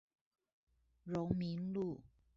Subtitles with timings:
[1.05, 2.01] 榮民路